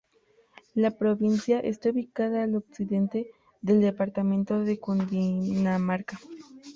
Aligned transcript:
La 0.73 0.89
provincia 0.97 1.59
está 1.59 1.91
ubicada 1.91 2.41
al 2.41 2.55
occidente 2.55 3.29
del 3.61 3.81
departamento 3.81 4.61
de 4.63 4.79
Cundinamarca. 4.79 6.17